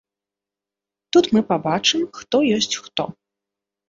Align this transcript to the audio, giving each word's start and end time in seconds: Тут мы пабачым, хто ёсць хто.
Тут 1.15 1.25
мы 1.37 1.43
пабачым, 1.51 2.01
хто 2.21 2.41
ёсць 2.57 2.79
хто. 2.87 3.07